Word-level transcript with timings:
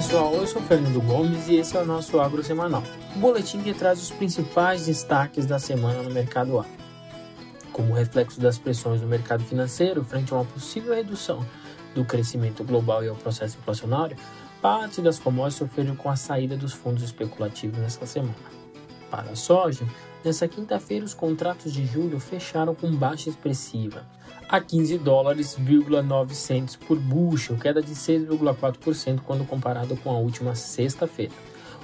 pessoal, 0.00 0.32
eu 0.32 0.46
sou 0.46 0.62
Fernando 0.62 0.98
Gomes 1.02 1.46
e 1.46 1.56
esse 1.56 1.76
é 1.76 1.82
o 1.82 1.84
nosso 1.84 2.18
Agro 2.18 2.42
Semanal, 2.42 2.82
o 3.14 3.18
boletim 3.18 3.60
que 3.60 3.74
traz 3.74 4.00
os 4.00 4.10
principais 4.10 4.86
destaques 4.86 5.44
da 5.44 5.58
semana 5.58 6.02
no 6.02 6.08
mercado 6.08 6.58
agro. 6.58 6.72
Como 7.70 7.92
reflexo 7.92 8.40
das 8.40 8.56
pressões 8.56 9.02
no 9.02 9.06
mercado 9.06 9.44
financeiro 9.44 10.02
frente 10.02 10.32
a 10.32 10.36
uma 10.36 10.46
possível 10.46 10.94
redução 10.94 11.44
do 11.94 12.02
crescimento 12.02 12.64
global 12.64 13.04
e 13.04 13.08
ao 13.08 13.14
processo 13.14 13.58
inflacionário, 13.58 14.16
parte 14.62 15.02
das 15.02 15.18
commodities 15.18 15.58
sofreram 15.58 15.94
com 15.94 16.08
a 16.08 16.16
saída 16.16 16.56
dos 16.56 16.72
fundos 16.72 17.02
especulativos 17.02 17.78
nesta 17.78 18.06
semana. 18.06 18.34
Para 19.10 19.32
a 19.32 19.36
soja, 19.36 19.84
nessa 20.24 20.48
quinta-feira 20.48 21.04
os 21.04 21.12
contratos 21.12 21.74
de 21.74 21.84
julho 21.84 22.18
fecharam 22.18 22.74
com 22.74 22.90
baixa 22.90 23.28
expressiva, 23.28 24.06
a 24.50 24.60
15 24.60 24.98
dólares, 24.98 25.56
9 25.56 26.34
por 26.84 26.98
bushel, 26.98 27.56
queda 27.56 27.80
de 27.80 27.92
6,4% 27.92 29.20
quando 29.24 29.46
comparado 29.46 29.96
com 29.98 30.10
a 30.10 30.18
última 30.18 30.56
sexta-feira. 30.56 31.32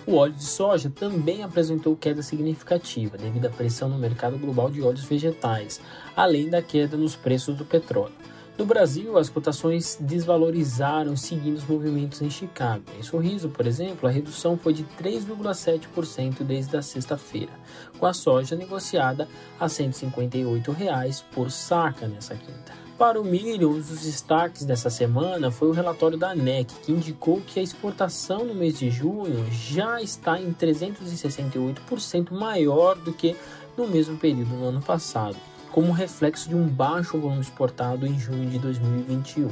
O 0.04 0.16
óleo 0.16 0.32
de 0.32 0.42
soja 0.42 0.90
também 0.90 1.44
apresentou 1.44 1.94
queda 1.94 2.22
significativa 2.22 3.16
devido 3.16 3.46
à 3.46 3.50
pressão 3.50 3.88
no 3.88 3.96
mercado 3.96 4.36
global 4.36 4.68
de 4.68 4.82
óleos 4.82 5.04
vegetais, 5.04 5.80
além 6.16 6.50
da 6.50 6.60
queda 6.60 6.96
nos 6.96 7.14
preços 7.14 7.56
do 7.56 7.64
petróleo. 7.64 8.12
No 8.58 8.64
Brasil, 8.64 9.18
as 9.18 9.28
cotações 9.28 9.98
desvalorizaram 10.00 11.14
seguindo 11.14 11.58
os 11.58 11.66
movimentos 11.66 12.22
em 12.22 12.30
Chicago. 12.30 12.84
Em 12.98 13.02
Sorriso, 13.02 13.50
por 13.50 13.66
exemplo, 13.66 14.08
a 14.08 14.10
redução 14.10 14.56
foi 14.56 14.72
de 14.72 14.82
3,7% 14.98 16.42
desde 16.42 16.74
a 16.74 16.80
sexta-feira, 16.80 17.52
com 17.98 18.06
a 18.06 18.14
soja 18.14 18.56
negociada 18.56 19.28
a 19.60 19.68
158 19.68 20.72
reais 20.72 21.22
por 21.32 21.50
saca 21.50 22.08
nessa 22.08 22.34
quinta. 22.34 22.72
Para 22.96 23.20
o 23.20 23.24
milho, 23.24 23.72
um 23.72 23.74
dos 23.74 24.00
destaques 24.00 24.64
dessa 24.64 24.88
semana 24.88 25.50
foi 25.50 25.68
o 25.68 25.72
relatório 25.72 26.16
da 26.16 26.30
ANEC, 26.30 26.72
que 26.82 26.92
indicou 26.92 27.42
que 27.42 27.60
a 27.60 27.62
exportação 27.62 28.42
no 28.42 28.54
mês 28.54 28.78
de 28.78 28.90
junho 28.90 29.44
já 29.52 30.00
está 30.00 30.40
em 30.40 30.50
368% 30.54 32.30
maior 32.30 32.96
do 32.96 33.12
que 33.12 33.36
no 33.76 33.86
mesmo 33.86 34.16
período 34.16 34.56
no 34.56 34.64
ano 34.68 34.80
passado 34.80 35.36
como 35.76 35.92
reflexo 35.92 36.48
de 36.48 36.54
um 36.56 36.66
baixo 36.66 37.18
volume 37.18 37.42
exportado 37.42 38.06
em 38.06 38.18
junho 38.18 38.48
de 38.48 38.58
2021. 38.58 39.50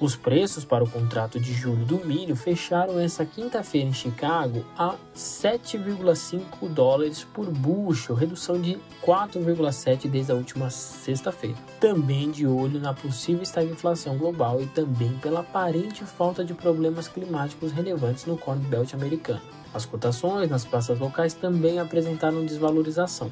Os 0.00 0.16
preços 0.16 0.64
para 0.64 0.82
o 0.82 0.88
contrato 0.88 1.38
de 1.38 1.52
julho 1.52 1.84
do 1.84 1.98
milho 1.98 2.34
fecharam 2.34 2.98
essa 2.98 3.26
quinta-feira 3.26 3.86
em 3.86 3.92
Chicago 3.92 4.64
a 4.74 4.94
7,5 5.14 6.66
dólares 6.70 7.24
por 7.24 7.50
bushel, 7.50 8.16
redução 8.16 8.58
de 8.58 8.78
4,7 9.04 10.08
desde 10.08 10.32
a 10.32 10.34
última 10.34 10.70
sexta-feira. 10.70 11.58
Também 11.78 12.30
de 12.30 12.46
olho 12.46 12.80
na 12.80 12.94
possível 12.94 13.42
estagflação 13.42 14.16
global 14.16 14.62
e 14.62 14.66
também 14.68 15.12
pela 15.18 15.40
aparente 15.40 16.04
falta 16.04 16.42
de 16.42 16.54
problemas 16.54 17.06
climáticos 17.06 17.70
relevantes 17.70 18.24
no 18.24 18.38
Corn 18.38 18.64
Belt 18.64 18.94
americano. 18.94 19.42
As 19.74 19.84
cotações 19.84 20.48
nas 20.48 20.64
praças 20.64 20.98
locais 20.98 21.34
também 21.34 21.78
apresentaram 21.78 22.46
desvalorização 22.46 23.30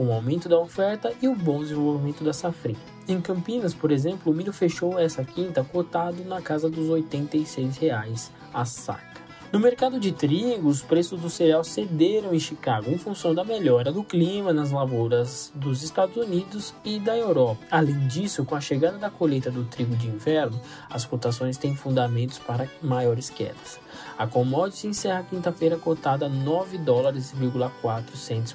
com 0.00 0.06
o 0.06 0.12
aumento 0.14 0.48
da 0.48 0.58
oferta 0.58 1.12
e 1.20 1.28
o 1.28 1.34
bom 1.34 1.60
desenvolvimento 1.60 2.24
da 2.24 2.32
safrinha. 2.32 2.78
Em 3.06 3.20
Campinas, 3.20 3.74
por 3.74 3.92
exemplo, 3.92 4.32
o 4.32 4.34
milho 4.34 4.50
fechou 4.50 4.98
essa 4.98 5.22
quinta 5.22 5.62
cotado 5.62 6.24
na 6.24 6.40
casa 6.40 6.70
dos 6.70 6.88
86 6.88 7.76
reais 7.76 8.32
a 8.50 8.64
saca. 8.64 9.20
No 9.52 9.58
mercado 9.58 9.98
de 9.98 10.12
trigo, 10.12 10.68
os 10.68 10.80
preços 10.80 11.20
do 11.20 11.28
cereal 11.28 11.64
cederam 11.64 12.32
em 12.32 12.38
Chicago 12.38 12.88
em 12.88 12.96
função 12.96 13.34
da 13.34 13.42
melhora 13.42 13.90
do 13.90 14.04
clima 14.04 14.52
nas 14.52 14.70
lavouras 14.70 15.50
dos 15.52 15.82
Estados 15.82 16.16
Unidos 16.16 16.72
e 16.84 17.00
da 17.00 17.18
Europa. 17.18 17.60
Além 17.68 18.06
disso, 18.06 18.44
com 18.44 18.54
a 18.54 18.60
chegada 18.60 18.96
da 18.96 19.10
colheita 19.10 19.50
do 19.50 19.64
trigo 19.64 19.96
de 19.96 20.06
inverno, 20.06 20.60
as 20.88 21.04
cotações 21.04 21.56
têm 21.56 21.74
fundamentos 21.74 22.38
para 22.38 22.68
maiores 22.80 23.28
quedas. 23.28 23.80
A 24.16 24.24
commodity 24.24 24.86
encerra 24.86 25.26
quinta-feira 25.28 25.76
cotada 25.76 26.26
a 26.26 26.28
9 26.28 26.78
dólares 26.78 27.34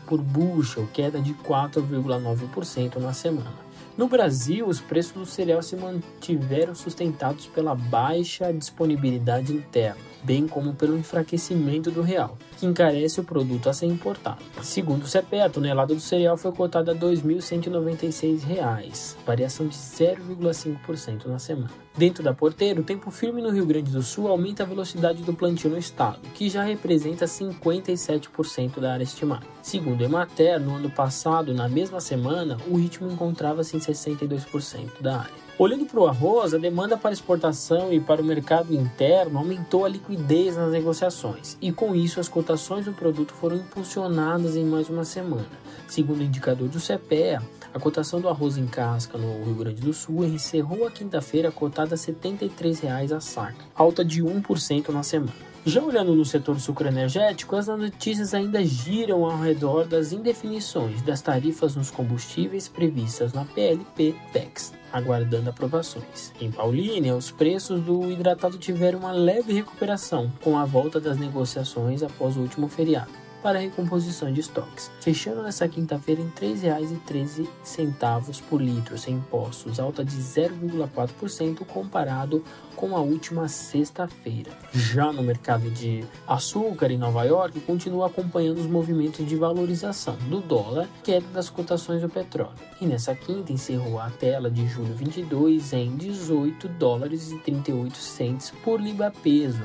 por 0.08 0.22
bushel, 0.22 0.88
queda 0.94 1.20
de 1.20 1.34
4,9% 1.34 2.96
na 3.00 3.12
semana. 3.12 3.66
No 3.98 4.08
Brasil, 4.08 4.68
os 4.68 4.80
preços 4.82 5.14
do 5.14 5.26
cereal 5.26 5.62
se 5.62 5.76
mantiveram 5.76 6.76
sustentados 6.76 7.46
pela 7.48 7.74
baixa 7.74 8.52
disponibilidade 8.52 9.54
interna, 9.54 10.02
bem 10.24 10.48
como 10.48 10.74
pelo 10.74 10.98
enfraquecimento 10.98 11.90
do 11.90 12.02
real, 12.02 12.38
que 12.56 12.66
encarece 12.66 13.20
o 13.20 13.24
produto 13.24 13.70
a 13.70 13.74
ser 13.74 13.86
importado. 13.86 14.40
Segundo 14.62 15.04
o 15.04 15.08
CPE, 15.08 15.42
a 15.42 15.50
tonelada 15.50 15.94
do 15.94 16.00
cereal 16.00 16.38
foi 16.38 16.52
cotada 16.52 16.92
a 16.92 16.96
R$ 16.96 17.02
2.196, 17.02 19.16
variação 19.26 19.68
de 19.68 19.76
0,5% 19.76 21.28
na 21.28 21.40
semana. 21.40 21.86
Dentro 21.98 22.24
da 22.24 22.34
porteira, 22.34 22.82
o 22.82 22.84
tempo 22.84 23.10
firme 23.10 23.42
no 23.42 23.52
Rio 23.52 23.66
Grande 23.66 23.90
do 23.90 24.02
Sul 24.02 24.28
aumenta 24.28 24.64
a 24.64 24.66
velocidade 24.66 25.24
do 25.24 25.34
plantio 25.34 25.70
no 25.70 25.78
estado, 25.78 26.20
que 26.34 26.50
já 26.50 26.62
representa 26.62 27.26
57% 27.26 28.80
da 28.80 28.94
área 28.94 29.04
estimada. 29.04 29.48
Segundo 29.62 30.02
o 30.02 30.04
Emater, 30.04 30.60
no 30.60 30.76
ano 30.76 30.90
passado, 30.90 31.54
na 31.54 31.70
mesma 31.70 32.02
semana, 32.02 32.58
o 32.68 32.76
ritmo 32.76 33.10
encontrava-se 33.10 33.78
em 33.78 33.80
62% 33.80 35.02
da 35.02 35.20
área. 35.20 35.45
Olhando 35.58 35.86
para 35.86 36.02
o 36.02 36.06
arroz, 36.06 36.54
a 36.54 36.58
demanda 36.58 36.98
para 36.98 37.14
exportação 37.14 37.94
e 37.94 37.98
para 37.98 38.22
o 38.22 38.26
mercado 38.26 38.76
interno 38.76 39.40
aumentou 39.40 39.86
a 39.86 39.90
liquidez 39.90 40.58
nas 40.58 40.70
negociações, 40.70 41.58
e 41.62 41.72
com 41.72 41.96
isso 41.96 42.20
as 42.20 42.28
cotações 42.28 42.84
do 42.84 42.92
produto 42.92 43.34
foram 43.34 43.56
impulsionadas 43.56 44.58
em 44.58 44.66
mais 44.66 44.90
uma 44.90 45.06
semana. 45.06 45.48
Segundo 45.88 46.20
o 46.20 46.24
indicador 46.24 46.68
do 46.68 46.78
CPEA, 46.78 47.42
a 47.74 47.80
cotação 47.80 48.20
do 48.20 48.28
arroz 48.28 48.58
em 48.58 48.68
casca 48.68 49.18
no 49.18 49.46
Rio 49.46 49.56
Grande 49.56 49.82
do 49.82 49.94
Sul 49.94 50.26
encerrou 50.26 50.86
a 50.86 50.92
quinta-feira 50.92 51.50
cotada 51.50 51.96
a 51.96 51.98
R$ 51.98 52.14
73,00 52.14 53.16
a 53.16 53.22
saca, 53.22 53.64
alta 53.74 54.04
de 54.04 54.22
1% 54.22 54.90
na 54.90 55.04
semana. 55.04 55.55
Já 55.68 55.82
olhando 55.82 56.14
no 56.14 56.24
setor 56.24 56.60
sucroenergético, 56.60 57.56
as 57.56 57.66
notícias 57.66 58.36
ainda 58.36 58.64
giram 58.64 59.26
ao 59.26 59.42
redor 59.42 59.88
das 59.88 60.12
indefinições 60.12 61.02
das 61.02 61.22
tarifas 61.22 61.76
nos 61.76 61.90
combustíveis 61.90 62.68
previstas 62.68 63.34
na 63.34 63.46
PLP 63.46 64.14
PEX, 64.32 64.74
aguardando 64.94 65.50
aprovações. 65.50 66.32
Em 66.40 66.52
Paulínia, 66.52 67.16
os 67.16 67.32
preços 67.32 67.82
do 67.82 68.12
hidratado 68.12 68.60
tiveram 68.60 69.00
uma 69.00 69.12
leve 69.12 69.54
recuperação 69.54 70.32
com 70.44 70.56
a 70.56 70.66
volta 70.66 71.00
das 71.00 71.18
negociações 71.18 72.04
após 72.04 72.38
o 72.38 72.42
último 72.42 72.68
feriado 72.68 73.25
para 73.46 73.60
recomposição 73.60 74.34
de 74.34 74.40
estoques, 74.40 74.90
fechando 75.00 75.44
nesta 75.44 75.68
quinta-feira 75.68 76.20
em 76.20 76.26
R$ 76.26 76.56
3,13 76.56 78.42
por 78.50 78.60
litro 78.60 78.98
sem 78.98 79.18
impostos, 79.18 79.80
alta 79.80 80.04
de 80.04 80.18
0,4% 80.18 81.64
comparado 81.68 82.44
com 82.76 82.98
a 82.98 83.02
última 83.02 83.48
sexta-feira. 83.48 84.50
Já 84.74 85.14
no 85.14 85.22
mercado 85.22 85.70
de 85.70 86.04
açúcar 86.26 86.90
em 86.90 86.98
Nova 86.98 87.24
York, 87.24 87.60
continua 87.60 88.08
acompanhando 88.08 88.58
os 88.58 88.66
movimentos 88.66 89.24
de 89.24 89.36
valorização 89.36 90.18
do 90.28 90.42
dólar, 90.42 90.90
queda 91.04 91.28
das 91.32 91.48
cotações 91.48 92.02
do 92.02 92.10
petróleo. 92.10 92.58
E 92.82 92.88
nessa 92.88 93.14
quinta 93.14 93.54
encerrou 93.54 94.00
a 94.00 94.10
tela 94.10 94.50
de 94.50 94.68
julho 94.68 94.96
22 94.96 95.72
em 95.72 95.96
18 95.96 96.68
dólares 96.68 97.32
e 97.32 97.38
38 97.38 97.96
centes 97.96 98.52
por 98.64 98.82
libra 98.82 99.12
peso 99.12 99.62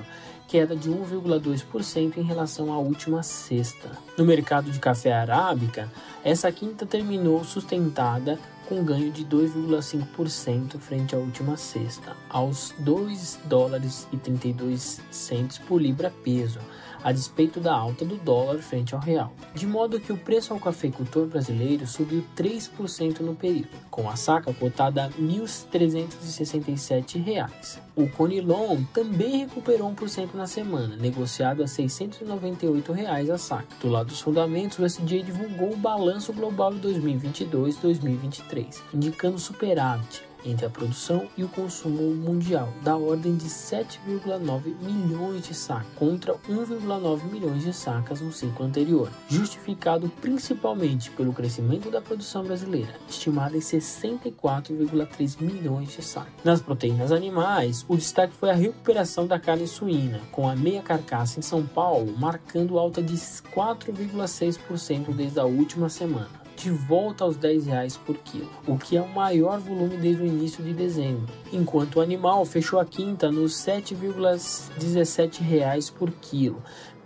queda 0.51 0.75
de 0.75 0.91
1,2% 0.91 2.17
em 2.17 2.23
relação 2.23 2.73
à 2.73 2.79
última 2.79 3.23
sexta. 3.23 3.89
No 4.19 4.25
mercado 4.25 4.69
de 4.69 4.81
café 4.81 5.13
arábica, 5.13 5.89
essa 6.25 6.51
quinta 6.51 6.85
terminou 6.85 7.45
sustentada 7.45 8.37
com 8.69 8.83
ganho 8.83 9.13
de 9.13 9.25
2,5% 9.25 10.77
frente 10.81 11.15
à 11.15 11.19
última 11.19 11.57
sexta, 11.57 12.17
aos 12.29 12.75
2 12.81 13.39
dólares 13.45 14.09
e 14.13 14.17
32 14.17 15.01
centos 15.09 15.57
por 15.59 15.81
libra 15.81 16.13
peso, 16.25 16.59
a 17.03 17.13
despeito 17.13 17.61
da 17.61 17.75
alta 17.75 18.05
do 18.05 18.17
dólar 18.17 18.59
frente 18.59 18.95
ao 18.95 19.01
real, 19.01 19.33
de 19.55 19.67
modo 19.67 19.99
que 20.01 20.13
o 20.13 20.17
preço 20.17 20.53
ao 20.53 20.61
cafeicultor 20.61 21.27
brasileiro 21.27 21.87
subiu 21.87 22.25
3% 22.37 23.21
no 23.21 23.35
período, 23.35 23.71
com 23.91 24.09
a 24.09 24.17
saca 24.17 24.53
cotada 24.53 25.05
a 25.05 25.07
R$ 25.07 25.15
1.367. 25.21 27.79
O 27.97 28.09
Conilon 28.09 28.83
também 28.95 29.39
recuperou 29.39 29.93
1% 29.93 30.35
na 30.35 30.47
semana, 30.47 30.95
negociado 30.97 31.63
a 31.63 31.67
698 31.67 32.93
reais 32.93 33.29
a 33.29 33.37
saca. 33.37 33.67
Do 33.81 33.89
lado 33.89 34.07
dos 34.09 34.21
fundamentos, 34.21 34.79
o 34.79 34.89
SDA 34.89 35.23
divulgou 35.23 35.73
o 35.73 35.77
balanço 35.77 36.33
global 36.33 36.73
de 36.73 36.89
2022-2023, 36.89 38.81
indicando 38.95 39.39
superávit, 39.39 40.23
entre 40.45 40.67
a 40.67 40.71
produção 40.71 41.29
e 41.37 41.45
o 41.45 41.49
consumo 41.49 42.15
mundial, 42.15 42.73
da 42.83 42.97
ordem 42.97 43.37
de 43.37 43.47
7,9 43.47 44.75
milhões 44.81 45.47
de 45.47 45.55
sacas, 45.55 45.87
contra 45.97 46.35
1,9 46.49 47.25
milhões 47.31 47.63
de 47.63 47.73
sacas 47.73 48.21
no 48.21 48.33
ciclo 48.33 48.67
anterior, 48.67 49.11
justificado 49.29 50.11
principalmente 50.21 51.11
pelo 51.11 51.33
crescimento 51.33 51.91
da 51.91 52.01
produção 52.01 52.45
brasileira, 52.45 52.95
estimada 53.09 53.57
em 53.57 53.61
64,3 53.61 55.41
milhões 55.41 55.93
de 55.93 56.03
sacas. 56.03 56.33
Nas 56.45 56.61
proteínas 56.61 57.13
animais, 57.13 57.85
o 57.89 57.97
destaque 57.97 58.35
foi 58.35 58.51
a 58.51 58.55
recuperação 58.55 59.27
da 59.27 59.39
carne 59.39 59.67
suína, 59.67 60.21
com 60.31 60.49
a 60.49 60.57
meia 60.57 60.83
carcaça 60.83 61.39
em 61.39 61.43
São 61.43 61.67
Paulo 61.67 62.15
marcando 62.17 62.79
alta 62.79 63.03
de 63.03 63.15
4,6% 63.15 65.15
desde 65.15 65.41
a 65.41 65.45
última 65.45 65.89
semana 65.89 66.40
de 66.61 66.71
volta 66.71 67.25
aos 67.25 67.37
R$ 67.37 67.59
10 67.59 67.97
por 67.99 68.17
quilo, 68.19 68.51
o 68.67 68.77
que 68.77 68.97
é 68.97 69.01
o 69.01 69.09
maior 69.09 69.59
volume 69.59 69.97
desde 69.97 70.23
o 70.23 70.27
início 70.27 70.63
de 70.63 70.75
dezembro, 70.75 71.33
enquanto 71.51 71.97
o 71.97 72.03
animal 72.03 72.45
fechou 72.45 72.79
a 72.79 72.85
quinta 72.85 73.33
nos 73.33 73.67
R$ 73.67 73.81
7,17 73.81 75.93
por 75.93 76.11
quilo, 76.11 76.63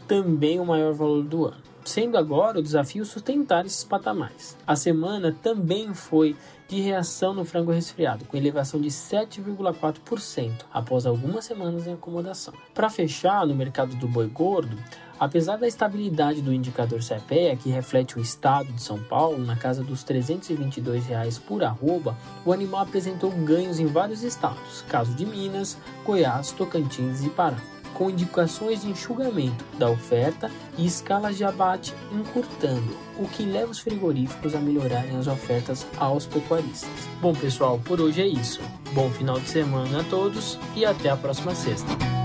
também 0.08 0.58
o 0.58 0.66
maior 0.66 0.92
valor 0.92 1.22
do 1.22 1.46
ano 1.46 1.62
sendo 1.84 2.16
agora 2.16 2.58
o 2.58 2.62
desafio 2.62 3.04
sustentar 3.04 3.66
esses 3.66 3.84
patamares. 3.84 4.56
A 4.66 4.74
semana 4.74 5.36
também 5.42 5.92
foi 5.92 6.34
de 6.68 6.80
reação 6.80 7.34
no 7.34 7.44
frango 7.44 7.72
resfriado, 7.72 8.24
com 8.24 8.36
elevação 8.36 8.80
de 8.80 8.88
7,4% 8.88 10.64
após 10.72 11.06
algumas 11.06 11.44
semanas 11.44 11.86
em 11.86 11.92
acomodação. 11.92 12.54
Para 12.72 12.90
fechar, 12.90 13.46
no 13.46 13.54
mercado 13.54 13.94
do 13.96 14.08
boi 14.08 14.26
gordo, 14.26 14.76
Apesar 15.18 15.56
da 15.56 15.68
estabilidade 15.68 16.42
do 16.42 16.52
indicador 16.52 17.00
CPEA, 17.00 17.56
que 17.56 17.70
reflete 17.70 18.18
o 18.18 18.20
estado 18.20 18.72
de 18.72 18.82
São 18.82 18.98
Paulo, 18.98 19.38
na 19.38 19.56
casa 19.56 19.82
dos 19.82 20.02
322 20.02 21.06
reais 21.06 21.38
por 21.38 21.62
arroba, 21.62 22.16
o 22.44 22.52
animal 22.52 22.82
apresentou 22.82 23.30
ganhos 23.30 23.78
em 23.78 23.86
vários 23.86 24.22
estados, 24.22 24.82
caso 24.88 25.14
de 25.14 25.24
Minas, 25.24 25.78
Goiás, 26.04 26.50
Tocantins 26.50 27.24
e 27.24 27.30
Pará 27.30 27.73
com 27.94 28.10
indicações 28.10 28.82
de 28.82 28.90
enxugamento 28.90 29.64
da 29.78 29.88
oferta 29.88 30.50
e 30.76 30.86
escalas 30.86 31.36
de 31.36 31.44
abate 31.44 31.94
encurtando, 32.12 32.96
o 33.18 33.26
que 33.28 33.44
leva 33.44 33.70
os 33.70 33.78
frigoríficos 33.78 34.54
a 34.54 34.58
melhorarem 34.58 35.16
as 35.16 35.26
ofertas 35.26 35.86
aos 35.96 36.26
pecuaristas. 36.26 36.90
Bom, 37.20 37.34
pessoal, 37.34 37.78
por 37.78 38.00
hoje 38.00 38.20
é 38.20 38.26
isso. 38.26 38.60
Bom 38.92 39.10
final 39.10 39.40
de 39.40 39.48
semana 39.48 40.00
a 40.00 40.04
todos 40.04 40.58
e 40.76 40.84
até 40.84 41.08
a 41.08 41.16
próxima 41.16 41.54
sexta. 41.54 42.23